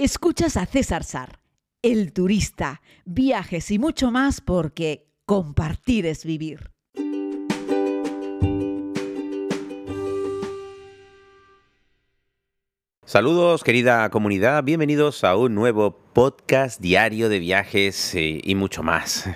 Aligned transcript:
Escuchas 0.00 0.56
a 0.56 0.64
César 0.64 1.02
Sar, 1.02 1.40
el 1.82 2.12
turista, 2.12 2.82
viajes 3.04 3.72
y 3.72 3.80
mucho 3.80 4.12
más 4.12 4.40
porque 4.40 5.08
compartir 5.26 6.06
es 6.06 6.24
vivir. 6.24 6.70
Saludos 13.04 13.64
querida 13.64 14.08
comunidad, 14.10 14.62
bienvenidos 14.62 15.24
a 15.24 15.34
un 15.34 15.56
nuevo 15.56 15.98
podcast 16.12 16.80
diario 16.80 17.28
de 17.28 17.40
viajes 17.40 18.14
eh, 18.14 18.40
y 18.44 18.54
mucho 18.54 18.84
más. 18.84 19.28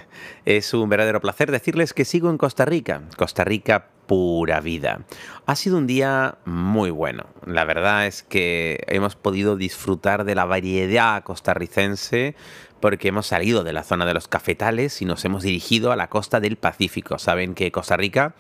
Es 0.44 0.74
un 0.74 0.88
verdadero 0.88 1.20
placer 1.20 1.50
decirles 1.50 1.92
que 1.92 2.04
sigo 2.04 2.30
en 2.30 2.38
Costa 2.38 2.64
Rica, 2.64 3.02
Costa 3.16 3.42
Rica 3.42 3.88
pura 4.06 4.60
vida. 4.60 5.00
Ha 5.46 5.56
sido 5.56 5.78
un 5.78 5.86
día 5.86 6.38
muy 6.44 6.90
bueno. 6.90 7.26
La 7.46 7.64
verdad 7.64 8.06
es 8.06 8.22
que 8.22 8.82
hemos 8.88 9.16
podido 9.16 9.56
disfrutar 9.56 10.24
de 10.24 10.34
la 10.34 10.44
variedad 10.44 11.22
costarricense 11.22 12.34
porque 12.80 13.08
hemos 13.08 13.26
salido 13.28 13.62
de 13.64 13.72
la 13.72 13.84
zona 13.84 14.04
de 14.04 14.14
los 14.14 14.28
cafetales 14.28 15.00
y 15.02 15.04
nos 15.04 15.24
hemos 15.24 15.44
dirigido 15.44 15.92
a 15.92 15.96
la 15.96 16.08
costa 16.08 16.40
del 16.40 16.56
Pacífico. 16.56 17.18
Saben 17.18 17.54
que 17.54 17.70
Costa 17.70 17.96
Rica 17.96 18.34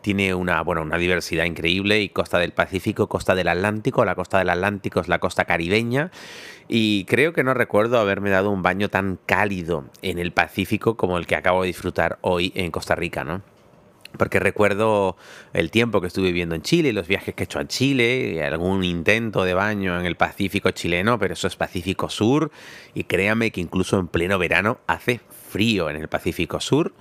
tiene 0.00 0.34
una, 0.34 0.62
bueno, 0.62 0.82
una 0.82 0.98
diversidad 0.98 1.44
increíble 1.44 2.00
y 2.00 2.08
costa 2.08 2.38
del 2.38 2.52
Pacífico, 2.52 3.08
costa 3.08 3.34
del 3.34 3.48
Atlántico, 3.48 4.04
la 4.04 4.14
costa 4.14 4.38
del 4.38 4.50
Atlántico 4.50 5.00
es 5.00 5.08
la 5.08 5.18
costa 5.18 5.44
caribeña 5.44 6.10
y 6.68 7.04
creo 7.06 7.32
que 7.32 7.44
no 7.44 7.54
recuerdo 7.54 7.98
haberme 7.98 8.30
dado 8.30 8.50
un 8.50 8.62
baño 8.62 8.88
tan 8.88 9.18
cálido 9.26 9.84
en 10.02 10.18
el 10.18 10.32
Pacífico 10.32 10.96
como 10.96 11.18
el 11.18 11.26
que 11.26 11.36
acabo 11.36 11.62
de 11.62 11.68
disfrutar 11.68 12.18
hoy 12.20 12.52
en 12.54 12.70
Costa 12.70 12.94
Rica, 12.94 13.24
¿no? 13.24 13.42
Porque 14.16 14.40
recuerdo 14.40 15.16
el 15.52 15.70
tiempo 15.70 16.00
que 16.00 16.06
estuve 16.08 16.26
viviendo 16.26 16.54
en 16.54 16.62
Chile, 16.62 16.92
los 16.92 17.06
viajes 17.06 17.34
que 17.34 17.42
he 17.42 17.44
hecho 17.44 17.58
a 17.58 17.66
Chile, 17.66 18.44
algún 18.44 18.84
intento 18.84 19.44
de 19.44 19.54
baño 19.54 19.98
en 19.98 20.06
el 20.06 20.16
Pacífico 20.16 20.70
chileno, 20.70 21.18
pero 21.18 21.34
eso 21.34 21.46
es 21.46 21.56
Pacífico 21.56 22.08
Sur, 22.08 22.50
y 22.94 23.04
créame 23.04 23.50
que 23.50 23.60
incluso 23.60 23.98
en 23.98 24.08
pleno 24.08 24.38
verano 24.38 24.78
hace 24.86 25.20
frío 25.46 25.88
en 25.88 25.96
el 25.96 26.08
Pacífico 26.08 26.60
Sur, 26.60 26.92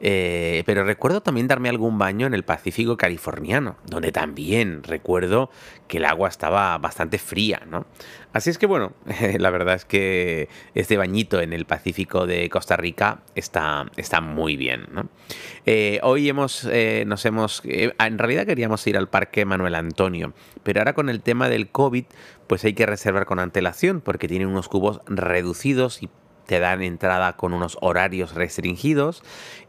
eh, 0.00 0.62
pero 0.66 0.84
recuerdo 0.84 1.22
también 1.22 1.46
darme 1.46 1.68
algún 1.68 1.96
baño 1.98 2.26
en 2.26 2.34
el 2.34 2.42
Pacífico 2.42 2.96
californiano, 2.96 3.76
donde 3.86 4.12
también 4.12 4.82
recuerdo 4.82 5.50
que 5.86 5.98
el 5.98 6.04
agua 6.04 6.28
estaba 6.28 6.76
bastante 6.78 7.18
fría, 7.18 7.62
¿no? 7.70 7.86
Así 8.32 8.50
es 8.50 8.58
que 8.58 8.66
bueno, 8.66 8.92
la 9.38 9.50
verdad 9.50 9.74
es 9.74 9.84
que 9.84 10.48
este 10.74 10.96
bañito 10.96 11.40
en 11.40 11.52
el 11.52 11.66
Pacífico 11.66 12.26
de 12.26 12.48
Costa 12.48 12.76
Rica 12.76 13.20
está, 13.34 13.90
está 13.96 14.20
muy 14.20 14.56
bien, 14.56 14.86
¿no? 14.90 15.08
Eh, 15.66 16.00
hoy 16.02 16.28
hemos, 16.28 16.64
eh, 16.70 17.04
nos 17.06 17.24
hemos, 17.26 17.62
en 17.64 18.18
realidad 18.18 18.46
queríamos 18.46 18.86
ir 18.86 18.96
al 18.96 19.08
Parque 19.08 19.44
Manuel 19.44 19.74
Antonio, 19.74 20.32
pero 20.62 20.80
ahora 20.80 20.94
con 20.94 21.08
el 21.08 21.22
tema 21.22 21.48
del 21.48 21.68
COVID, 21.68 22.04
pues 22.46 22.64
hay 22.64 22.72
que 22.72 22.86
reservar 22.86 23.26
con 23.26 23.38
antelación 23.38 24.00
porque 24.00 24.28
tienen 24.28 24.48
unos 24.48 24.68
cubos 24.68 25.00
reducidos 25.06 26.02
y 26.02 26.08
te 26.46 26.60
dan 26.60 26.82
entrada 26.82 27.36
con 27.36 27.52
unos 27.52 27.78
horarios 27.80 28.34
restringidos 28.34 29.22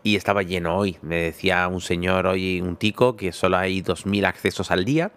y 0.04 0.16
estaba 0.16 0.44
lleno 0.44 0.78
hoy. 0.78 0.98
Me 1.02 1.22
decía 1.22 1.68
un 1.68 1.82
señor 1.82 2.28
hoy, 2.28 2.62
un 2.62 2.76
tico, 2.76 3.16
que 3.16 3.32
solo 3.32 3.58
hay 3.58 3.82
2.000 3.82 4.26
accesos 4.26 4.72
al 4.72 4.86
día, 4.86 5.12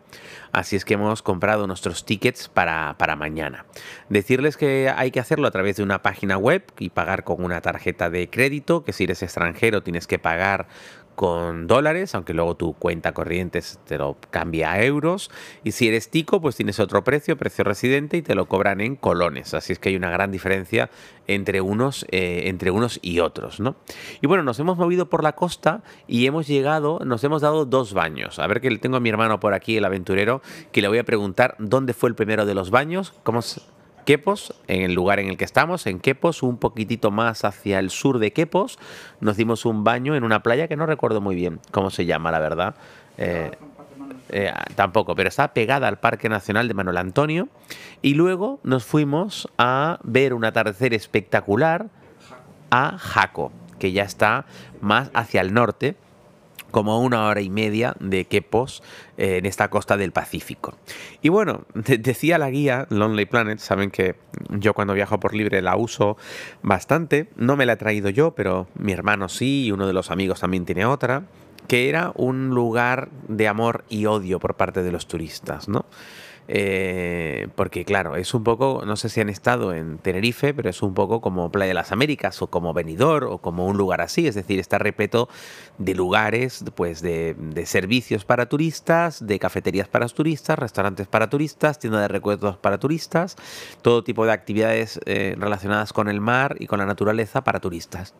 así 0.52 0.76
es 0.76 0.84
que 0.84 0.94
hemos 0.94 1.22
comprado 1.22 1.66
nuestros 1.66 2.04
tickets 2.04 2.48
para, 2.48 2.94
para 2.98 3.16
mañana. 3.16 3.66
Decirles 4.08 4.56
que 4.56 4.92
hay 4.94 5.10
que 5.10 5.20
hacerlo 5.20 5.48
a 5.48 5.50
través 5.50 5.76
de 5.76 5.82
una 5.82 6.02
página 6.02 6.38
web 6.38 6.64
y 6.78 6.90
pagar 6.90 7.24
con 7.24 7.42
una 7.42 7.60
tarjeta 7.60 8.10
de 8.10 8.30
crédito, 8.30 8.84
que 8.84 8.92
si 8.92 9.04
eres 9.04 9.22
extranjero 9.22 9.82
tienes 9.82 10.06
que 10.06 10.18
pagar 10.18 10.68
con 11.16 11.66
dólares, 11.66 12.14
aunque 12.14 12.34
luego 12.34 12.54
tu 12.54 12.74
cuenta 12.74 13.12
corriente 13.12 13.60
te 13.86 13.98
lo 13.98 14.16
cambia 14.30 14.72
a 14.72 14.84
euros. 14.84 15.30
Y 15.64 15.72
si 15.72 15.88
eres 15.88 16.10
tico, 16.10 16.40
pues 16.40 16.54
tienes 16.54 16.78
otro 16.78 17.02
precio, 17.02 17.36
precio 17.36 17.64
residente, 17.64 18.18
y 18.18 18.22
te 18.22 18.34
lo 18.34 18.46
cobran 18.46 18.80
en 18.80 18.94
colones. 18.94 19.54
Así 19.54 19.72
es 19.72 19.78
que 19.78 19.88
hay 19.88 19.96
una 19.96 20.10
gran 20.10 20.30
diferencia 20.30 20.90
entre 21.26 21.60
unos, 21.60 22.06
eh, 22.10 22.42
entre 22.44 22.70
unos 22.70 23.00
y 23.02 23.20
otros, 23.20 23.58
¿no? 23.58 23.76
Y 24.20 24.26
bueno, 24.26 24.44
nos 24.44 24.60
hemos 24.60 24.76
movido 24.76 25.08
por 25.08 25.24
la 25.24 25.32
costa 25.32 25.82
y 26.06 26.26
hemos 26.26 26.46
llegado, 26.46 27.00
nos 27.04 27.24
hemos 27.24 27.42
dado 27.42 27.64
dos 27.64 27.94
baños. 27.94 28.38
A 28.38 28.46
ver 28.46 28.60
que 28.60 28.76
tengo 28.76 28.98
a 28.98 29.00
mi 29.00 29.08
hermano 29.08 29.40
por 29.40 29.54
aquí, 29.54 29.78
el 29.78 29.84
aventurero, 29.84 30.42
que 30.70 30.82
le 30.82 30.88
voy 30.88 30.98
a 30.98 31.04
preguntar 31.04 31.56
dónde 31.58 31.94
fue 31.94 32.10
el 32.10 32.14
primero 32.14 32.44
de 32.44 32.54
los 32.54 32.70
baños, 32.70 33.14
cómo 33.22 33.42
se 33.42 33.62
Quepos, 34.06 34.54
en 34.68 34.82
el 34.82 34.94
lugar 34.94 35.18
en 35.18 35.28
el 35.28 35.36
que 35.36 35.44
estamos, 35.44 35.86
en 35.86 35.98
Quepos, 35.98 36.42
un 36.44 36.56
poquitito 36.56 37.10
más 37.10 37.44
hacia 37.44 37.80
el 37.80 37.90
sur 37.90 38.20
de 38.20 38.32
Quepos, 38.32 38.78
nos 39.20 39.36
dimos 39.36 39.66
un 39.66 39.82
baño 39.82 40.14
en 40.14 40.22
una 40.24 40.42
playa 40.42 40.68
que 40.68 40.76
no 40.76 40.86
recuerdo 40.86 41.20
muy 41.20 41.34
bien 41.34 41.60
cómo 41.72 41.90
se 41.90 42.06
llama, 42.06 42.30
la 42.30 42.38
verdad. 42.38 42.76
Eh, 43.18 43.50
eh, 44.28 44.52
tampoco, 44.76 45.14
pero 45.16 45.28
está 45.28 45.52
pegada 45.52 45.88
al 45.88 45.98
Parque 45.98 46.28
Nacional 46.28 46.68
de 46.68 46.74
Manuel 46.74 46.98
Antonio. 46.98 47.48
Y 48.00 48.14
luego 48.14 48.60
nos 48.62 48.84
fuimos 48.84 49.48
a 49.58 49.98
ver 50.04 50.34
un 50.34 50.44
atardecer 50.44 50.94
espectacular 50.94 51.88
a 52.70 52.98
Jaco, 52.98 53.50
que 53.80 53.90
ya 53.90 54.04
está 54.04 54.46
más 54.80 55.10
hacia 55.14 55.40
el 55.40 55.52
norte 55.52 55.96
como 56.70 57.00
una 57.00 57.26
hora 57.26 57.40
y 57.40 57.50
media 57.50 57.94
de 58.00 58.24
Quepos 58.24 58.82
eh, 59.16 59.38
en 59.38 59.46
esta 59.46 59.68
costa 59.68 59.96
del 59.96 60.12
Pacífico. 60.12 60.74
Y 61.22 61.28
bueno, 61.28 61.64
decía 61.74 62.38
la 62.38 62.50
guía 62.50 62.86
Lonely 62.90 63.26
Planet, 63.26 63.58
saben 63.58 63.90
que 63.90 64.16
yo 64.50 64.74
cuando 64.74 64.94
viajo 64.94 65.20
por 65.20 65.34
libre 65.34 65.62
la 65.62 65.76
uso 65.76 66.16
bastante, 66.62 67.28
no 67.36 67.56
me 67.56 67.66
la 67.66 67.74
he 67.74 67.76
traído 67.76 68.10
yo, 68.10 68.32
pero 68.32 68.66
mi 68.74 68.92
hermano 68.92 69.28
sí, 69.28 69.66
y 69.66 69.72
uno 69.72 69.86
de 69.86 69.92
los 69.92 70.10
amigos 70.10 70.40
también 70.40 70.64
tiene 70.64 70.86
otra, 70.86 71.24
que 71.68 71.88
era 71.88 72.12
un 72.14 72.50
lugar 72.50 73.08
de 73.28 73.48
amor 73.48 73.84
y 73.88 74.06
odio 74.06 74.38
por 74.38 74.54
parte 74.54 74.82
de 74.82 74.92
los 74.92 75.06
turistas, 75.06 75.68
¿no? 75.68 75.86
Eh, 76.48 77.48
porque 77.56 77.84
claro, 77.84 78.14
es 78.16 78.32
un 78.32 78.44
poco, 78.44 78.82
no 78.86 78.96
sé 78.96 79.08
si 79.08 79.20
han 79.20 79.28
estado 79.28 79.72
en 79.72 79.98
Tenerife, 79.98 80.54
pero 80.54 80.70
es 80.70 80.80
un 80.80 80.94
poco 80.94 81.20
como 81.20 81.50
Playa 81.50 81.68
de 81.68 81.74
las 81.74 81.90
Américas 81.90 82.40
o 82.40 82.46
como 82.46 82.72
Benidorm 82.72 83.32
o 83.32 83.38
como 83.38 83.66
un 83.66 83.76
lugar 83.76 84.00
así, 84.00 84.28
es 84.28 84.36
decir, 84.36 84.60
está 84.60 84.78
repleto 84.78 85.28
de 85.78 85.94
lugares, 85.94 86.64
pues 86.74 87.02
de, 87.02 87.34
servicios 87.66 88.24
para 88.24 88.46
turistas, 88.48 89.26
de 89.26 89.38
cafeterías 89.38 89.88
para 89.88 90.06
turistas, 90.08 90.58
restaurantes 90.58 91.08
para 91.08 91.28
turistas, 91.28 91.78
tiendas 91.80 92.02
de 92.02 92.08
recuerdos 92.08 92.56
para 92.56 92.78
turistas, 92.78 93.36
todo 93.82 94.04
tipo 94.04 94.24
de 94.24 94.32
actividades 94.32 95.00
eh, 95.06 95.34
relacionadas 95.38 95.92
con 95.92 96.08
el 96.08 96.20
mar 96.20 96.56
y 96.60 96.66
con 96.66 96.78
la 96.78 96.86
naturaleza 96.86 97.42
para 97.42 97.58
turistas. 97.58 98.14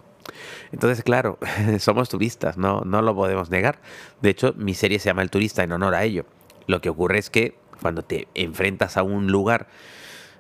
Entonces, 0.73 1.05
claro, 1.05 1.39
somos 1.79 2.09
turistas, 2.09 2.57
no, 2.59 2.81
no 2.81 3.03
lo 3.03 3.15
podemos 3.15 3.51
negar. 3.51 3.79
De 4.21 4.31
hecho, 4.31 4.53
mi 4.57 4.75
serie 4.75 4.99
se 4.99 5.11
llama 5.11 5.23
El 5.23 5.31
Turista 5.31 5.63
en 5.63 5.71
honor 5.71 5.95
a 5.95 6.03
ello. 6.03 6.25
Lo 6.67 6.81
que 6.81 6.89
ocurre 6.89 7.19
es 7.19 7.31
que 7.31 7.57
cuando 7.81 8.03
te 8.03 8.29
enfrentas 8.35 8.97
a 8.97 9.03
un 9.03 9.29
lugar 9.29 9.69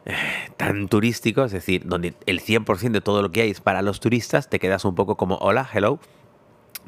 eh, 0.04 0.14
tan 0.56 0.88
turístico, 0.88 1.44
es 1.44 1.52
decir, 1.52 1.86
donde 1.86 2.14
el 2.26 2.40
100% 2.40 2.92
de 2.92 3.00
todo 3.00 3.22
lo 3.22 3.32
que 3.32 3.42
hay 3.42 3.50
es 3.50 3.60
para 3.60 3.82
los 3.82 4.00
turistas, 4.00 4.48
te 4.48 4.58
quedas 4.58 4.84
un 4.84 4.94
poco 4.94 5.16
como, 5.16 5.36
hola, 5.36 5.68
hello, 5.72 5.98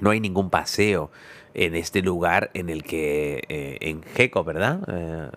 no 0.01 0.11
hay 0.11 0.21
ningún 0.21 0.51
paseo 0.51 1.11
en 1.55 1.75
este 1.75 2.03
lugar 2.03 2.51
en 2.55 2.69
el 2.71 2.85
que, 2.85 3.43
eh, 3.49 3.79
en 3.81 4.03
Jeco, 4.03 4.45
¿verdad? 4.45 4.81
Eh, 4.87 5.31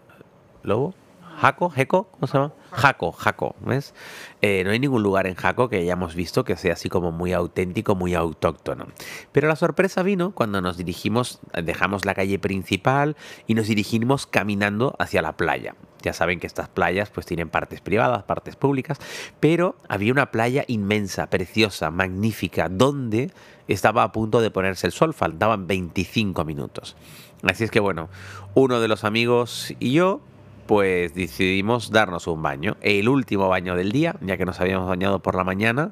Lobo. 0.64 0.94
Jaco, 1.40 1.70
Jeco, 1.70 2.10
¿cómo 2.12 2.28
se 2.28 2.34
llama? 2.38 2.54
Jaco, 2.72 3.12
Jaco, 3.12 3.56
¿ves? 3.62 3.94
Eh, 4.42 4.64
no 4.64 4.72
hay 4.72 4.80
ningún 4.80 5.04
lugar 5.04 5.28
en 5.28 5.36
Jaco 5.36 5.70
que 5.70 5.78
hayamos 5.78 6.16
visto 6.16 6.44
que 6.44 6.56
sea 6.56 6.74
así 6.74 6.90
como 6.90 7.12
muy 7.12 7.34
auténtico, 7.34 7.96
muy 7.96 8.14
autóctono. 8.14 8.88
Pero 9.32 9.48
la 9.48 9.56
sorpresa 9.56 10.04
vino 10.04 10.32
cuando 10.32 10.62
nos 10.62 10.78
dirigimos, 10.78 11.40
dejamos 11.64 12.06
la 12.06 12.14
calle 12.14 12.40
principal 12.40 13.16
y 13.48 13.56
nos 13.56 13.68
dirigimos 13.68 14.28
caminando 14.28 14.96
hacia 15.00 15.22
la 15.22 15.36
playa. 15.36 15.76
Ya 16.02 16.14
saben 16.14 16.40
que 16.40 16.48
estas 16.48 16.70
playas 16.70 17.10
pues 17.10 17.26
tienen 17.26 17.50
partes 17.50 17.82
privadas, 17.82 18.24
partes 18.24 18.56
públicas, 18.56 19.00
pero 19.40 19.76
había 19.88 20.12
una 20.12 20.32
playa 20.32 20.64
inmensa, 20.68 21.30
preciosa, 21.30 21.92
magnífica, 21.92 22.70
donde 22.70 23.32
estaba 23.68 24.04
a 24.04 24.12
punto 24.12 24.42
de 24.42 24.52
ponerse 24.52 24.88
el 24.88 24.94
sol, 24.94 25.14
faltaban 25.14 25.68
25 25.68 26.44
minutos. 26.46 26.96
Así 27.44 27.64
es 27.64 27.72
que 27.72 27.80
bueno, 27.80 28.10
uno 28.54 28.80
de 28.80 28.88
los 28.88 29.04
amigos 29.04 29.74
y 29.80 29.94
yo 29.94 30.22
pues 30.66 31.14
decidimos 31.14 31.92
darnos 31.92 32.28
un 32.28 32.42
baño. 32.42 32.78
El 32.82 33.10
último 33.10 33.50
baño 33.50 33.76
del 33.76 33.92
día, 33.92 34.16
ya 34.22 34.38
que 34.38 34.46
nos 34.46 34.60
habíamos 34.60 34.88
bañado 34.88 35.20
por 35.20 35.36
la 35.36 35.44
mañana 35.44 35.92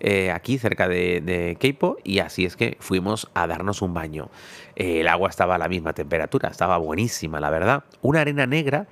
eh, 0.00 0.30
aquí 0.30 0.58
cerca 0.58 0.88
de, 0.88 1.20
de 1.20 1.56
Keipo 1.58 1.96
y 2.04 2.18
así 2.18 2.44
es 2.44 2.56
que 2.56 2.76
fuimos 2.80 3.30
a 3.34 3.46
darnos 3.46 3.80
un 3.82 3.94
baño. 3.94 4.30
el 4.74 5.08
agua 5.08 5.30
estaba 5.30 5.54
a 5.54 5.58
la 5.58 5.68
misma 5.68 5.92
temperatura, 5.94 6.50
estaba 6.50 6.76
buenísima, 6.78 7.40
la 7.40 7.50
verdad. 7.50 7.84
Una 8.02 8.20
arena 8.20 8.46
negra 8.46 8.86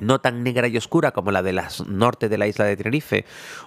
no 0.00 0.20
tan 0.20 0.42
negra 0.42 0.68
y 0.68 0.76
oscura 0.76 1.12
como 1.12 1.30
la 1.30 1.42
de 1.42 1.52
las 1.52 1.86
norte 1.86 2.28
de 2.28 2.38
la 2.38 2.46
isla 2.46 2.64
de 2.64 2.76
Tenerife 2.76 3.24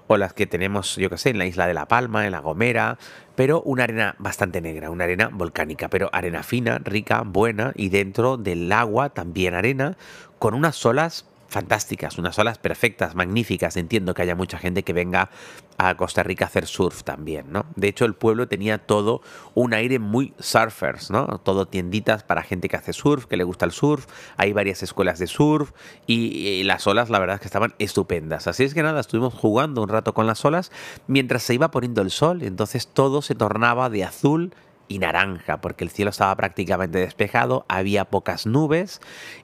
o 0.08 0.18
las 0.18 0.34
que 0.34 0.48
tenemos, 0.48 0.96
yo 0.96 1.10
que 1.10 1.18
sé, 1.18 1.30
en 1.30 1.38
la 1.38 1.46
isla 1.46 1.68
de 1.68 1.74
La 1.74 1.88
Palma, 1.88 2.26
en 2.26 2.32
La 2.32 2.40
Gomera, 2.40 2.98
pero 3.36 3.62
una 3.62 3.84
arena 3.84 4.16
bastante 4.20 4.62
negra, 4.62 4.90
una 4.90 5.06
arena 5.06 5.30
volcánica, 5.32 5.90
pero 5.90 6.10
arena 6.14 6.44
fina, 6.44 6.80
rica, 6.80 7.24
buena 7.26 7.72
y 7.76 7.90
dentro 7.90 8.38
del 8.38 8.72
agua 8.72 9.10
también 9.10 9.54
arena 9.54 9.98
con 10.40 10.54
unas 10.54 10.86
olas 10.86 11.26
fantásticas, 11.50 12.18
unas 12.18 12.38
olas 12.40 12.58
perfectas, 12.58 13.16
magníficas. 13.16 13.76
Entiendo 13.76 14.14
que 14.14 14.22
haya 14.22 14.36
mucha 14.36 14.58
gente 14.58 14.84
que 14.84 14.94
venga 14.94 15.30
a 15.78 15.96
Costa 15.96 16.24
Rica 16.24 16.46
a 16.46 16.48
hacer 16.48 16.68
surf 16.68 17.04
también, 17.04 17.52
¿no? 17.52 17.66
De 17.76 17.88
hecho, 17.88 18.06
el 18.06 18.14
pueblo 18.14 18.48
tenía 18.48 18.78
todo 18.78 19.22
un 19.56 19.74
aire 19.74 19.98
muy 19.98 20.34
surfers, 20.40 21.10
¿no? 21.10 21.40
Todo 21.40 21.66
tienditas 21.66 22.24
para 22.24 22.44
gente 22.44 22.70
que 22.70 22.76
hace 22.76 22.94
surf, 22.94 23.26
que 23.26 23.38
le 23.38 23.44
gusta 23.44 23.66
el 23.66 23.72
surf. 23.72 24.06
Hay 24.38 24.54
varias 24.54 24.84
escuelas 24.84 25.20
de 25.20 25.28
surf 25.28 25.72
y, 26.06 26.64
las 26.64 26.86
olas, 26.86 27.10
la 27.10 27.20
verdad 27.20 27.36
es 27.36 27.42
que 27.42 27.48
estaban 27.48 27.74
estupendas. 27.80 28.48
Así 28.48 28.64
es 28.64 28.74
que 28.74 28.84
nada, 28.84 29.00
estuvimos 29.00 29.34
jugando 29.34 29.82
un 29.82 29.90
rato 29.90 30.14
con 30.14 30.28
las 30.28 30.44
olas 30.46 30.72
mientras 31.08 31.44
se 31.44 31.54
iba 31.54 31.72
poniendo 31.72 32.02
el 32.02 32.12
sol. 32.12 32.44
Entonces 32.44 32.88
todo 32.88 33.22
se 33.22 33.36
tornaba 33.36 33.90
de 33.90 34.04
azul 34.04 34.54
y 34.90 35.00
naranja, 35.00 35.62
porque 35.62 35.86
el 35.86 35.92
cielo 35.92 36.10
estaba 36.10 36.36
prácticamente 36.36 36.98
despejado, 36.98 37.64
había 37.70 38.06
pocas 38.06 38.46
nubes 38.46 39.00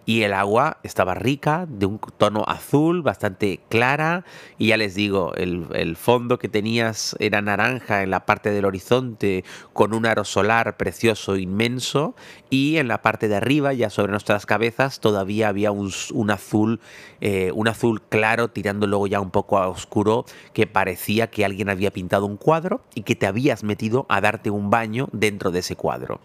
y 0.06 0.24
el 0.24 0.34
agua 0.34 0.80
estaba 0.84 1.14
rica, 1.14 1.66
de 1.70 1.86
un 1.86 2.00
tono 2.18 2.44
azul, 2.48 3.04
bastante 3.04 3.62
clara, 3.70 4.26
y 4.58 4.68
ya 4.68 4.78
les 4.78 4.96
digo, 4.96 5.34
el, 5.36 5.96
fondo 5.96 6.40
que 6.40 6.50
tenías 6.50 7.16
era 7.20 7.42
naranja 7.42 8.04
en 8.04 8.10
la 8.10 8.26
parte 8.26 8.52
del 8.52 8.66
horizonte, 8.66 9.46
con 9.72 9.94
un 9.94 10.06
aro 10.06 10.26
solar 10.26 10.78
precioso, 10.78 11.38
inmenso, 11.38 12.16
y 12.50 12.78
en 12.78 12.88
la 12.88 13.02
parte 13.02 13.28
de 13.28 13.36
arriba, 13.36 13.72
ya 13.74 13.90
sobre 13.90 14.12
nuestras 14.12 14.46
cabezas, 14.46 15.00
todavía 15.00 15.48
había 15.48 15.72
un, 15.72 15.92
azul, 16.32 16.80
eh, 17.22 17.52
un 17.54 17.68
azul 17.68 18.02
claro, 18.02 18.50
tirando 18.50 18.88
luego 18.88 19.08
ya 19.08 19.20
un 19.20 19.32
poco 19.32 19.60
a 19.60 19.68
oscuro, 19.68 20.26
que 20.54 20.66
parecía 20.66 21.28
que 21.28 21.46
alguien 21.46 21.70
había 21.70 21.92
pintado 21.92 22.26
un 22.26 22.38
cuadro 22.38 22.82
y 22.96 23.04
que 23.04 23.16
te 23.16 23.28
habías 23.28 23.64
metido 23.64 24.08
a 24.10 24.22
darte 24.22 24.50
un 24.50 24.70
baño 24.70 25.08
dentro 25.12 25.35
de 25.38 25.60
ese 25.60 25.76
cuadro. 25.76 26.20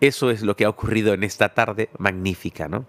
Eso 0.00 0.30
es 0.30 0.42
lo 0.42 0.56
que 0.56 0.64
ha 0.64 0.68
ocurrido 0.68 1.12
en 1.12 1.24
esta 1.24 1.50
tarde 1.50 1.90
magnífica, 1.98 2.68
¿no? 2.68 2.86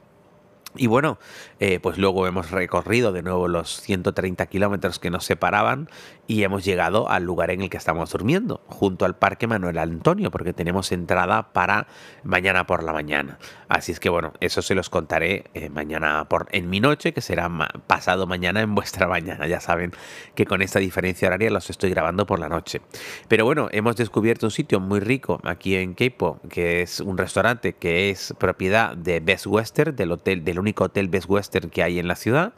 Y 0.76 0.88
bueno, 0.88 1.20
eh, 1.60 1.80
pues 1.82 1.98
luego 1.98 2.28
hemos 2.28 2.52
recorrido 2.52 3.12
de 3.12 3.24
nuevo 3.24 3.48
los 3.48 3.82
130 3.82 4.46
kilómetros 4.46 5.00
que 5.00 5.10
nos 5.10 5.26
separaban 5.26 5.90
y 6.28 6.44
hemos 6.44 6.64
llegado 6.64 7.10
al 7.10 7.24
lugar 7.24 7.52
en 7.52 7.62
el 7.62 7.70
que 7.70 7.76
estamos 7.76 8.12
durmiendo, 8.12 8.62
junto 8.68 9.04
al 9.04 9.18
Parque 9.18 9.48
Manuel 9.48 9.78
Antonio, 9.78 10.32
porque 10.32 10.54
tenemos 10.54 10.94
entrada 10.94 11.52
para 11.52 11.88
mañana 12.24 12.66
por 12.66 12.84
la 12.84 12.94
mañana. 12.94 13.38
Así 13.68 13.92
es 13.92 14.00
que 14.00 14.10
bueno, 14.10 14.32
eso 14.40 14.62
se 14.62 14.74
los 14.74 14.90
contaré 14.90 15.46
eh, 15.54 15.70
mañana 15.70 16.26
por 16.30 16.48
en 16.52 16.70
mi 16.70 16.80
noche, 16.80 17.14
que 17.14 17.22
será 17.22 17.50
pasado 17.86 18.28
mañana 18.28 18.62
en 18.62 18.74
vuestra 18.76 19.08
mañana. 19.08 19.46
Ya 19.48 19.60
saben 19.60 19.92
que 20.36 20.46
con 20.46 20.62
esta 20.62 20.80
diferencia 20.80 21.28
horaria 21.28 21.50
los 21.50 21.70
estoy 21.70 21.90
grabando 21.90 22.26
por 22.26 22.40
la 22.40 22.48
noche. 22.48 22.82
Pero 23.28 23.44
bueno, 23.44 23.68
hemos 23.72 23.98
descubierto 23.98 24.46
un 24.46 24.52
sitio 24.52 24.80
muy 24.80 25.02
rico 25.02 25.42
aquí 25.44 25.76
en 25.76 25.96
Keipo, 25.96 26.40
que 26.50 26.82
es 26.82 27.02
un 27.02 27.18
restaurante 27.18 27.74
que 27.74 28.10
es 28.10 28.34
propiedad 28.38 28.96
de 28.96 29.20
Best 29.20 29.48
Western, 29.48 29.96
del 29.96 30.14
hotel 30.14 30.46
del 30.46 30.60
único 30.62 30.86
hotel 30.86 31.10
Best 31.10 31.30
Western 31.30 31.70
que 31.70 31.84
hay 31.84 32.00
en 32.00 32.08
la 32.08 32.16
ciudad. 32.16 32.54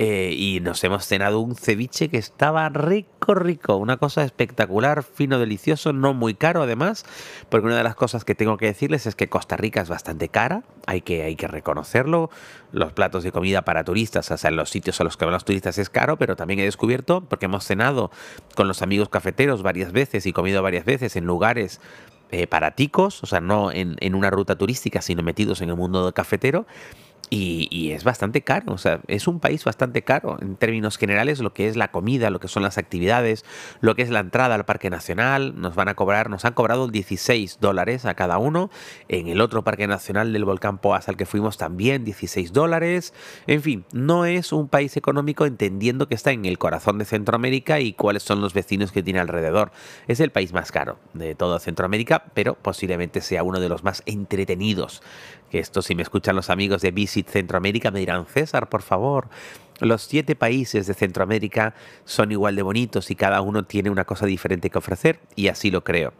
Eh, 0.00 0.34
y 0.36 0.58
nos 0.58 0.82
hemos 0.82 1.06
cenado 1.06 1.38
un 1.38 1.54
ceviche 1.54 2.08
que 2.08 2.18
estaba 2.18 2.68
rico, 2.68 3.32
rico, 3.34 3.76
una 3.76 3.96
cosa 3.96 4.24
espectacular, 4.24 5.04
fino, 5.04 5.38
delicioso, 5.38 5.92
no 5.92 6.14
muy 6.14 6.34
caro 6.34 6.62
además, 6.62 7.06
porque 7.48 7.68
una 7.68 7.76
de 7.76 7.84
las 7.84 7.94
cosas 7.94 8.24
que 8.24 8.34
tengo 8.34 8.56
que 8.56 8.66
decirles 8.66 9.06
es 9.06 9.14
que 9.14 9.28
Costa 9.28 9.56
Rica 9.56 9.80
es 9.80 9.88
bastante 9.88 10.28
cara, 10.28 10.64
hay 10.86 11.00
que, 11.00 11.22
hay 11.22 11.36
que 11.36 11.46
reconocerlo, 11.46 12.28
los 12.72 12.92
platos 12.92 13.22
de 13.22 13.30
comida 13.30 13.62
para 13.62 13.84
turistas, 13.84 14.28
o 14.32 14.36
sea, 14.36 14.50
en 14.50 14.56
los 14.56 14.68
sitios 14.68 15.00
a 15.00 15.04
los 15.04 15.16
que 15.16 15.26
van 15.26 15.34
los 15.34 15.44
turistas 15.44 15.78
es 15.78 15.90
caro, 15.90 16.16
pero 16.16 16.34
también 16.34 16.58
he 16.58 16.64
descubierto, 16.64 17.20
porque 17.20 17.44
hemos 17.44 17.64
cenado 17.64 18.10
con 18.56 18.66
los 18.66 18.82
amigos 18.82 19.08
cafeteros 19.10 19.62
varias 19.62 19.92
veces 19.92 20.26
y 20.26 20.32
comido 20.32 20.60
varias 20.60 20.84
veces 20.84 21.14
en 21.14 21.24
lugares 21.24 21.80
eh, 22.30 22.48
para 22.48 22.72
ticos, 22.72 23.22
o 23.22 23.26
sea, 23.26 23.40
no 23.40 23.70
en, 23.70 23.94
en, 24.00 24.16
una 24.16 24.28
ruta 24.28 24.56
turística, 24.56 25.00
sino 25.02 25.22
metidos 25.22 25.60
en 25.60 25.68
el 25.68 25.76
mundo 25.76 26.12
cafetero, 26.12 26.66
y, 27.36 27.90
es 27.92 28.04
bastante 28.04 28.42
caro, 28.42 28.72
o 28.72 28.78
sea, 28.78 29.00
es 29.06 29.26
un 29.26 29.40
país 29.40 29.64
bastante 29.64 30.02
caro. 30.02 30.36
En 30.40 30.56
términos 30.56 30.96
generales, 30.96 31.40
lo 31.40 31.52
que 31.52 31.68
es 31.68 31.76
la 31.76 31.90
comida, 31.90 32.30
lo 32.30 32.40
que 32.40 32.48
son 32.48 32.62
las 32.62 32.78
actividades, 32.78 33.44
lo 33.80 33.94
que 33.94 34.02
es 34.02 34.10
la 34.10 34.20
entrada 34.20 34.54
al 34.54 34.64
Parque 34.64 34.90
Nacional, 34.90 35.60
nos 35.60 35.74
van 35.74 35.88
a 35.88 35.94
cobrar, 35.94 36.30
nos 36.30 36.44
han 36.44 36.54
cobrado 36.54 36.88
16 36.88 37.58
dólares 37.60 38.04
a 38.04 38.14
cada 38.14 38.38
uno, 38.38 38.70
en 39.08 39.28
el 39.28 39.40
otro 39.40 39.64
Parque 39.64 39.86
Nacional 39.86 40.32
del 40.32 40.44
Volcán 40.44 40.78
Poas 40.78 41.08
al 41.08 41.16
que 41.16 41.26
fuimos 41.26 41.56
también 41.56 42.04
16 42.04 42.52
dólares, 42.52 43.14
en 43.46 43.62
fin, 43.62 43.84
no 43.92 44.24
es 44.24 44.52
un 44.52 44.68
país 44.68 44.96
económico 44.96 45.46
entendiendo 45.46 46.08
que 46.08 46.14
está 46.14 46.30
en 46.30 46.44
el 46.44 46.58
corazón 46.58 46.98
de 46.98 47.04
Centroamérica 47.04 47.80
y 47.80 47.94
cuáles 47.94 48.22
son 48.22 48.40
los 48.40 48.54
vecinos 48.54 48.92
que 48.92 49.02
tiene 49.02 49.20
alrededor. 49.20 49.72
Es 50.06 50.20
el 50.20 50.30
país 50.30 50.52
más 50.52 50.70
caro 50.72 50.98
de 51.14 51.34
toda 51.34 51.58
Centroamérica, 51.58 52.24
pero 52.34 52.54
posiblemente 52.54 53.20
sea 53.20 53.42
uno 53.42 53.60
de 53.60 53.68
los 53.68 53.84
más 53.84 54.02
entretenidos 54.06 55.02
esto 55.58 55.82
si 55.82 55.94
me 55.94 56.02
escuchan 56.02 56.36
los 56.36 56.50
amigos 56.50 56.82
de 56.82 56.90
Visit 56.90 57.23
Centroamérica 57.26 57.90
me 57.90 58.00
dirán, 58.00 58.26
César, 58.26 58.68
por 58.68 58.82
favor, 58.82 59.28
los 59.80 60.02
siete 60.02 60.36
países 60.36 60.86
de 60.86 60.94
Centroamérica 60.94 61.74
son 62.04 62.32
igual 62.32 62.56
de 62.56 62.62
bonitos 62.62 63.10
y 63.10 63.16
cada 63.16 63.40
uno 63.40 63.64
tiene 63.64 63.90
una 63.90 64.04
cosa 64.04 64.26
diferente 64.26 64.70
que 64.70 64.78
ofrecer 64.78 65.20
y 65.34 65.48
así 65.48 65.70
lo 65.70 65.82
creo. 65.82 66.12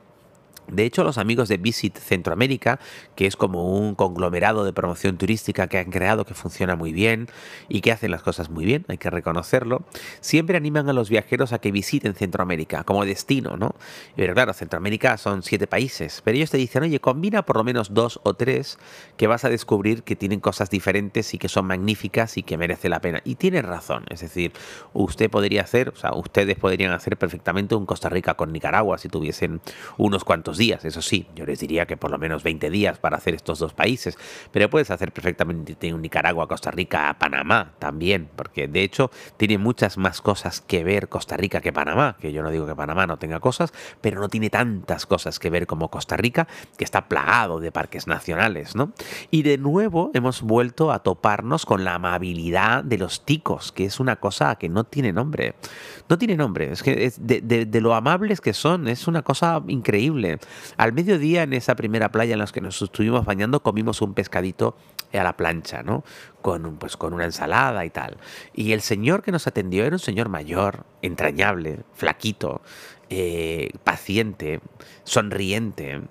De 0.69 0.84
hecho, 0.84 1.05
los 1.05 1.19
amigos 1.19 1.49
de 1.49 1.56
Visit 1.56 1.99
Centroamérica, 1.99 2.81
que 3.16 3.26
es 3.26 3.37
como 3.37 3.76
un 3.76 3.94
conglomerado 3.94 4.64
de 4.64 4.72
promoción 4.72 5.19
turística 5.19 5.66
que 5.69 5.78
han 5.78 5.90
creado 5.90 6.25
que 6.25 6.34
funciona 6.34 6.76
muy 6.76 6.93
bien 6.93 7.28
y 7.69 7.81
que 7.81 7.93
hacen 7.93 8.11
las 8.11 8.22
cosas 8.22 8.50
muy 8.50 8.64
bien, 8.64 8.84
hay 8.88 8.99
que 8.99 9.11
reconocerlo, 9.11 9.84
siempre 10.20 10.56
animan 10.56 10.88
a 10.88 10.93
los 10.93 11.11
viajeros 11.11 11.52
a 11.52 11.58
que 11.58 11.72
visiten 11.72 12.14
Centroamérica 12.14 12.84
como 12.84 13.05
destino, 13.05 13.56
¿no? 13.56 13.75
Pero 14.16 14.34
claro, 14.34 14.52
Centroamérica 14.52 15.16
son 15.19 15.43
siete 15.43 15.66
países, 15.66 16.22
pero 16.25 16.37
ellos 16.37 16.50
te 16.50 16.56
dicen, 16.56 16.82
oye, 16.82 17.00
combina 17.00 17.43
por 17.43 17.56
lo 17.56 17.64
menos 17.64 17.94
dos 17.94 18.20
o 18.22 18.34
tres 18.34 18.78
que 19.17 19.26
vas 19.26 19.44
a 19.44 19.50
descubrir 19.50 20.02
que 20.02 20.17
tienen 20.17 20.40
cosas 20.40 20.70
diferentes 20.70 21.34
y 21.34 21.38
que 21.38 21.49
son 21.49 21.67
magníficas 21.67 22.37
y 22.37 22.43
que 22.43 22.56
merece 22.56 22.88
la 22.88 23.00
pena. 23.00 23.20
Y 23.25 23.37
tiene 23.37 23.62
razón, 23.62 24.05
es 24.10 24.20
decir, 24.20 24.52
usted 24.93 25.31
podría 25.31 25.62
hacer, 25.62 25.90
o 25.90 25.96
sea, 25.96 26.12
ustedes 26.14 26.56
podrían 26.56 26.93
hacer 26.93 27.17
perfectamente 27.17 27.75
un 27.75 27.87
Costa 27.87 28.08
Rica 28.08 28.34
con 28.34 28.52
Nicaragua 28.52 28.99
si 28.99 29.08
tuviesen 29.08 29.60
unos 29.96 30.25
cuantos 30.25 30.54
días, 30.59 30.85
eso 30.85 31.03
sí, 31.03 31.27
yo 31.35 31.47
les 31.47 31.61
diría 31.61 31.87
que 31.87 31.97
por 31.97 32.11
lo 32.11 32.19
menos 32.19 32.43
20 32.43 32.71
días 32.71 32.99
para 32.99 33.17
hacer 33.17 33.35
estos 33.35 33.59
dos 33.59 33.75
países, 33.75 34.17
pero 34.53 34.71
puedes 34.71 34.91
hacer 34.91 35.12
perfectamente 35.12 35.93
un 35.93 36.03
Nicaragua, 36.03 36.49
Costa 36.49 36.71
Rica, 36.71 37.17
Panamá 37.19 37.73
también, 37.79 38.29
porque 38.35 38.69
de 38.69 38.83
hecho 38.83 39.11
tiene 39.37 39.59
muchas 39.59 39.99
más 39.99 40.21
cosas 40.21 40.61
que 40.61 40.85
ver 40.85 41.09
Costa 41.09 41.37
Rica 41.37 41.61
que 41.61 41.73
Panamá, 41.73 42.17
que 42.19 42.33
yo 42.33 42.43
no 42.43 42.51
digo 42.51 42.67
que 42.67 42.75
Panamá 42.75 43.06
no 43.06 43.19
tenga 43.19 43.41
cosas, 43.41 43.73
pero 44.01 44.21
no 44.21 44.29
tiene 44.29 44.51
tantas 44.51 45.06
cosas 45.06 45.39
que 45.39 45.51
ver 45.51 45.67
como 45.67 45.91
Costa 45.91 46.17
Rica, 46.17 46.47
que 46.77 46.85
está 46.85 47.09
plagado 47.09 47.61
de 47.61 47.73
parques 47.73 48.06
nacionales, 48.06 48.75
¿no? 48.75 48.93
Y 49.31 49.43
de 49.43 49.59
nuevo 49.59 50.11
hemos 50.15 50.43
vuelto 50.43 50.93
a 50.93 51.01
toparnos 51.01 51.67
con 51.67 51.85
la 51.85 51.95
amabilidad 51.95 52.85
de 52.85 52.99
los 52.99 53.25
ticos, 53.25 53.73
que 53.73 53.85
es 53.85 54.01
una 54.01 54.17
cosa 54.17 54.56
que 54.56 54.69
no 54.69 54.85
tiene 54.85 55.12
nombre. 55.12 55.55
No 56.09 56.19
tiene 56.19 56.37
nombre, 56.37 56.73
es 56.73 56.83
que 56.83 57.05
es 57.05 57.27
de, 57.27 57.41
de 57.41 57.81
lo 57.81 57.95
amables 57.95 58.41
que 58.41 58.53
son, 58.53 58.89
es 58.89 59.09
una 59.09 59.23
cosa 59.23 59.62
increíble. 59.69 60.39
Al 60.76 60.93
mediodía, 60.93 61.43
en 61.43 61.52
esa 61.52 61.75
primera 61.76 62.11
playa 62.11 62.35
en 62.35 62.38
la 62.38 62.46
que 62.46 62.61
nos 62.61 62.81
estuvimos 62.81 63.25
bañando, 63.25 63.62
comimos 63.62 64.02
un 64.02 64.14
pescadito 64.14 64.76
a 65.12 65.23
la 65.23 65.37
plancha, 65.37 65.82
¿no? 65.82 66.05
Con, 66.43 66.76
pues, 66.76 66.96
con 66.96 67.14
una 67.14 67.25
ensalada 67.25 67.85
y 67.85 67.91
tal. 67.91 68.19
Y 68.52 68.73
el 68.73 68.81
señor 68.81 69.23
que 69.23 69.32
nos 69.32 69.46
atendió 69.46 69.85
era 69.85 69.96
un 69.96 70.00
señor 70.00 70.29
mayor, 70.29 70.85
entrañable, 71.02 71.81
flaquito, 71.94 72.63
eh, 73.10 73.70
paciente, 73.84 74.60
sonriente. 75.05 76.03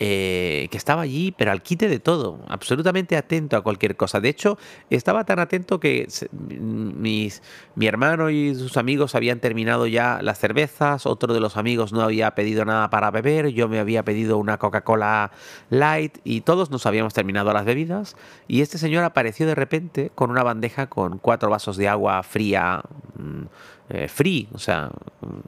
Eh, 0.00 0.68
que 0.70 0.76
estaba 0.76 1.02
allí, 1.02 1.34
pero 1.36 1.50
al 1.50 1.60
quite 1.60 1.88
de 1.88 1.98
todo, 1.98 2.38
absolutamente 2.46 3.16
atento 3.16 3.56
a 3.56 3.62
cualquier 3.62 3.96
cosa. 3.96 4.20
De 4.20 4.28
hecho, 4.28 4.56
estaba 4.90 5.24
tan 5.24 5.40
atento 5.40 5.80
que 5.80 6.06
mis, 6.40 7.42
mi 7.74 7.86
hermano 7.86 8.30
y 8.30 8.54
sus 8.54 8.76
amigos 8.76 9.16
habían 9.16 9.40
terminado 9.40 9.88
ya 9.88 10.20
las 10.22 10.38
cervezas, 10.38 11.04
otro 11.04 11.34
de 11.34 11.40
los 11.40 11.56
amigos 11.56 11.92
no 11.92 12.02
había 12.02 12.32
pedido 12.36 12.64
nada 12.64 12.90
para 12.90 13.10
beber, 13.10 13.48
yo 13.48 13.68
me 13.68 13.80
había 13.80 14.04
pedido 14.04 14.38
una 14.38 14.58
Coca-Cola 14.58 15.32
light 15.70 16.18
y 16.22 16.42
todos 16.42 16.70
nos 16.70 16.86
habíamos 16.86 17.12
terminado 17.12 17.52
las 17.52 17.64
bebidas 17.64 18.16
y 18.46 18.60
este 18.60 18.78
señor 18.78 19.02
apareció 19.02 19.48
de 19.48 19.56
repente 19.56 20.12
con 20.14 20.30
una 20.30 20.44
bandeja 20.44 20.88
con 20.88 21.18
cuatro 21.18 21.50
vasos 21.50 21.76
de 21.76 21.88
agua 21.88 22.22
fría, 22.22 22.82
mm, 23.16 23.46
eh, 23.90 24.08
free, 24.08 24.48
o 24.52 24.58
sea, 24.58 24.90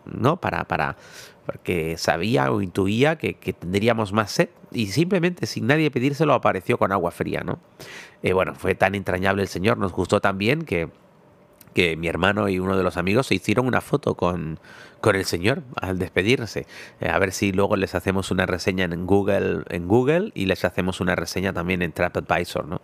¿no? 0.06 0.40
Para, 0.40 0.64
para, 0.64 0.96
porque 1.44 1.96
sabía 1.98 2.50
o 2.50 2.62
intuía 2.62 3.16
que, 3.16 3.34
tendríamos 3.34 4.14
más 4.14 4.30
sed 4.30 4.48
y 4.72 4.86
simplemente 4.86 5.44
sin 5.44 5.66
nadie 5.66 5.90
pedírselo 5.90 6.32
apareció 6.32 6.78
con 6.78 6.90
agua 6.90 7.10
fría, 7.10 7.42
¿no? 7.44 7.58
Eh, 8.22 8.32
bueno, 8.32 8.54
fue 8.54 8.74
tan 8.74 8.94
entrañable 8.94 9.42
el 9.42 9.48
señor, 9.48 9.76
nos 9.76 9.92
gustó 9.92 10.22
también 10.22 10.62
que, 10.62 10.88
que 11.74 11.96
mi 11.96 12.08
hermano 12.08 12.48
y 12.48 12.58
uno 12.58 12.78
de 12.78 12.82
los 12.82 12.96
amigos 12.96 13.26
se 13.26 13.34
hicieron 13.34 13.66
una 13.66 13.82
foto 13.82 14.14
con, 14.14 14.58
con 15.02 15.16
el 15.16 15.26
señor 15.26 15.62
al 15.76 15.98
despedirse. 15.98 16.66
Eh, 17.00 17.10
a 17.10 17.18
ver 17.18 17.32
si 17.32 17.52
luego 17.52 17.76
les 17.76 17.94
hacemos 17.94 18.30
una 18.30 18.46
reseña 18.46 18.86
en 18.86 19.06
Google, 19.06 19.64
en 19.68 19.86
Google 19.86 20.32
y 20.34 20.46
les 20.46 20.64
hacemos 20.64 21.00
una 21.00 21.14
reseña 21.14 21.52
también 21.52 21.82
en 21.82 21.92
TrapAdvisor, 21.92 22.66
¿no? 22.66 22.80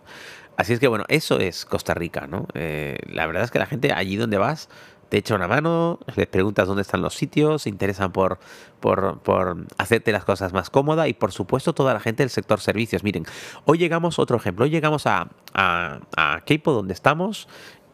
Así 0.55 0.73
es 0.73 0.79
que 0.79 0.87
bueno, 0.87 1.05
eso 1.07 1.39
es 1.39 1.65
Costa 1.65 1.93
Rica, 1.93 2.25
¿no? 2.25 2.47
La 2.55 3.27
verdad 3.27 3.43
es 3.43 3.51
que 3.51 3.59
la 3.59 3.67
gente 3.67 3.91
allí 3.91 4.15
donde 4.15 4.39
vas 4.39 4.69
te 5.09 5.17
echa 5.17 5.35
una 5.35 5.47
mano, 5.47 5.99
les 6.15 6.27
preguntas 6.27 6.67
dónde 6.67 6.81
están 6.81 7.01
los 7.01 7.15
sitios, 7.15 7.63
se 7.63 7.69
interesan 7.69 8.11
por, 8.11 8.39
por, 8.79 9.19
por, 9.19 9.65
hacerte 9.77 10.11
las 10.11 10.25
cosas 10.25 10.53
más 10.53 10.69
cómodas 10.69 11.07
y 11.07 11.13
por 11.13 11.31
supuesto 11.31 11.73
toda 11.73 11.93
la 11.93 11.99
gente 11.99 12.23
del 12.23 12.29
sector 12.29 12.59
servicios. 12.59 13.03
Miren, 13.03 13.25
hoy 13.65 13.77
llegamos, 13.77 14.19
otro 14.19 14.37
ejemplo, 14.37 14.65
hoy 14.65 14.71
llegamos 14.71 15.07
a, 15.07 15.29
a, 15.53 15.99
a 16.15 16.41
Keipo 16.41 16.73
donde 16.73 16.93
estamos 16.93 17.47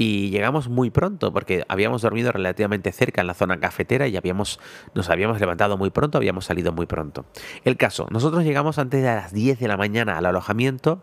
y 0.04 0.30
llegamos 0.32 0.68
muy 0.68 0.90
pronto 0.90 1.32
porque 1.32 1.64
habíamos 1.70 2.02
dormido 2.02 2.34
relativamente 2.34 2.92
cerca 2.92 3.22
en 3.22 3.28
la 3.28 3.34
zona 3.34 3.62
cafetera 3.62 4.06
y 4.06 4.18
habíamos, 4.18 4.60
nos 4.94 5.10
habíamos 5.10 5.40
levantado 5.40 5.78
muy 5.78 5.92
pronto, 5.92 6.18
habíamos 6.18 6.44
salido 6.44 6.74
muy 6.74 6.86
pronto. 6.88 7.26
El 7.64 7.78
caso, 7.78 8.08
nosotros 8.12 8.44
llegamos 8.44 8.80
antes 8.80 9.02
de 9.02 9.08
las 9.08 9.32
10 9.32 9.60
de 9.60 9.68
la 9.70 9.78
mañana 9.78 10.18
al 10.18 10.26
alojamiento 10.26 11.02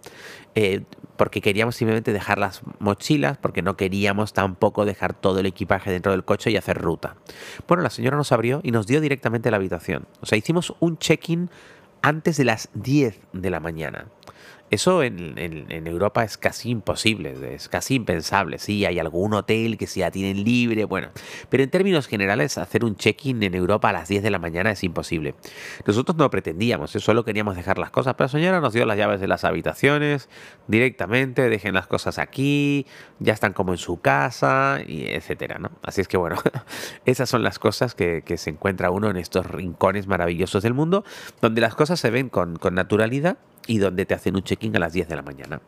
eh, 0.54 0.82
porque 1.16 1.40
queríamos 1.40 1.76
simplemente 1.76 2.12
dejar 2.12 2.38
las 2.38 2.60
mochilas, 2.78 3.38
porque 3.38 3.62
no 3.62 3.74
queríamos 3.74 4.34
tampoco 4.34 4.84
dejar 4.84 5.14
todo 5.14 5.40
el 5.40 5.46
equipaje 5.46 5.90
dentro 5.90 6.12
del 6.12 6.24
coche 6.24 6.50
y 6.50 6.58
hacer 6.58 6.76
ruta. 6.76 7.16
Bueno, 7.66 7.82
la 7.82 7.90
señora 7.90 8.18
nos 8.18 8.32
abrió 8.32 8.60
y 8.62 8.70
nos 8.70 8.86
dio 8.86 9.00
directamente 9.00 9.50
la 9.50 9.56
habitación. 9.56 10.06
O 10.20 10.26
sea, 10.26 10.36
hicimos 10.36 10.74
un 10.78 10.98
check-in 10.98 11.48
antes 12.02 12.36
de 12.36 12.44
las 12.44 12.68
10 12.74 13.18
de 13.32 13.50
la 13.50 13.60
mañana. 13.60 14.06
Eso 14.70 15.02
en, 15.02 15.36
Europa 15.86 16.22
es 16.22 16.38
casi 16.38 16.70
imposible, 16.70 17.54
es 17.54 17.68
casi 17.68 17.96
impensable. 17.96 18.58
Sí, 18.58 18.84
hay 18.84 19.00
algún 19.00 19.34
hotel 19.34 19.76
que 19.76 19.88
sí 19.88 20.00
ya 20.00 20.12
tienen 20.12 20.44
libre, 20.44 20.84
bueno. 20.84 21.08
Pero 21.48 21.64
en 21.64 21.70
términos 21.70 22.06
generales, 22.06 22.56
hacer 22.56 22.84
un 22.84 22.94
check-in 22.94 23.42
en 23.42 23.54
Europa 23.54 23.88
a 23.88 23.92
las 23.92 24.08
10 24.08 24.22
de 24.22 24.30
la 24.30 24.38
mañana 24.38 24.70
es 24.70 24.84
imposible. 24.84 25.34
Nosotros 25.84 26.16
no 26.16 26.30
pretendíamos, 26.30 26.94
¿eh? 26.94 27.00
solo 27.00 27.24
queríamos 27.24 27.56
dejar 27.56 27.78
las 27.78 27.90
cosas. 27.90 28.14
Pero 28.14 28.26
la 28.26 28.32
señora 28.32 28.60
nos 28.60 28.72
dio 28.72 28.86
las 28.86 28.96
llaves 28.96 29.20
de 29.20 29.26
las 29.26 29.42
habitaciones 29.42 30.28
directamente, 30.68 31.48
dejen 31.48 31.74
las 31.74 31.88
cosas 31.88 32.18
aquí, 32.18 32.86
ya 33.18 33.32
están 33.32 33.52
como 33.52 33.72
en 33.72 33.78
su 33.78 34.00
casa, 34.00 34.78
y 34.86 35.06
etcétera, 35.06 35.58
¿no? 35.58 35.70
Así 35.82 36.00
es 36.00 36.06
que 36.06 36.16
bueno, 36.16 36.36
esas 37.06 37.28
son 37.28 37.42
las 37.42 37.58
cosas 37.58 37.94
que, 37.94 38.22
se 38.36 38.50
encuentra 38.50 38.90
uno 38.92 39.10
en 39.10 39.16
estos 39.16 39.44
rincones 39.46 40.06
maravillosos 40.06 40.62
del 40.62 40.72
mundo, 40.72 41.04
donde 41.40 41.60
las 41.60 41.74
cosas 41.74 41.98
se 41.98 42.10
ven 42.10 42.28
con 42.28 42.58
naturalidad 42.72 43.36
y 43.66 43.78
donde 43.78 44.06
te 44.06 44.14
hacen 44.14 44.36
un 44.36 44.42
check-in 44.42 44.76
a 44.76 44.78
las 44.78 44.92
10 44.92 45.08
de 45.08 45.16
la 45.16 45.22
mañana. 45.22 45.60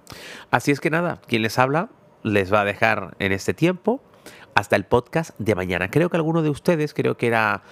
Así 0.51 0.71
es 0.71 0.81
que 0.81 0.91
nada, 0.91 1.21
quien 1.27 1.43
les 1.43 1.59
habla 1.59 1.89
les 2.23 2.53
va 2.53 2.61
a 2.61 2.65
dejar 2.65 3.17
en 3.19 3.33
este 3.33 3.55
tiempo 3.55 4.01
hasta 4.55 4.77
el 4.77 4.85
podcast 4.85 5.31
de 5.39 5.55
mañana. 5.55 5.91
Creo 5.91 6.11
que 6.11 6.17
alguno 6.17 6.43
de 6.43 6.51
ustedes, 6.51 6.95
creo 6.95 7.17
que 7.17 7.27
era 7.27 7.63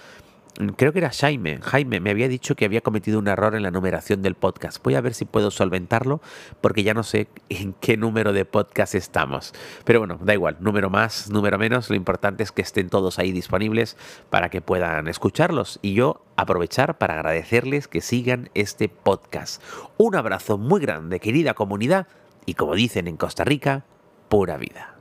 creo 0.75 0.93
que 0.93 0.99
era 0.99 1.11
Jaime, 1.11 1.59
Jaime 1.61 1.99
me 1.99 2.09
había 2.09 2.27
dicho 2.27 2.55
que 2.55 2.65
había 2.65 2.81
cometido 2.81 3.19
un 3.19 3.27
error 3.27 3.55
en 3.55 3.63
la 3.63 3.71
numeración 3.71 4.21
del 4.21 4.35
podcast. 4.35 4.83
Voy 4.83 4.95
a 4.95 5.01
ver 5.01 5.13
si 5.13 5.25
puedo 5.25 5.51
solventarlo 5.51 6.21
porque 6.61 6.83
ya 6.83 6.93
no 6.93 7.03
sé 7.03 7.27
en 7.49 7.73
qué 7.73 7.97
número 7.97 8.33
de 8.33 8.45
podcast 8.45 8.95
estamos. 8.95 9.53
Pero 9.85 9.99
bueno, 9.99 10.19
da 10.21 10.33
igual, 10.33 10.57
número 10.59 10.89
más, 10.89 11.29
número 11.29 11.57
menos, 11.57 11.89
lo 11.89 11.95
importante 11.95 12.43
es 12.43 12.51
que 12.51 12.61
estén 12.61 12.89
todos 12.89 13.19
ahí 13.19 13.31
disponibles 13.31 13.97
para 14.29 14.49
que 14.49 14.61
puedan 14.61 15.07
escucharlos 15.07 15.79
y 15.81 15.93
yo 15.93 16.25
aprovechar 16.35 16.97
para 16.97 17.15
agradecerles 17.15 17.87
que 17.87 18.01
sigan 18.01 18.49
este 18.53 18.89
podcast. 18.89 19.61
Un 19.97 20.15
abrazo 20.15 20.57
muy 20.57 20.81
grande, 20.81 21.19
querida 21.19 21.53
comunidad, 21.53 22.07
y 22.45 22.55
como 22.55 22.75
dicen 22.75 23.07
en 23.07 23.17
Costa 23.17 23.43
Rica, 23.43 23.85
pura 24.29 24.57
vida. 24.57 25.00